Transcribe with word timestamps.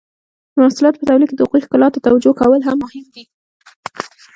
د 0.53 0.55
محصولاتو 0.63 0.99
په 1.01 1.07
تولید 1.09 1.29
کې 1.29 1.37
د 1.37 1.41
هغوی 1.45 1.63
ښکلا 1.65 1.87
ته 1.93 1.99
توجو 2.05 2.31
کول 2.41 2.61
هم 2.67 2.77
مهم 2.83 3.05
دي. 3.15 3.23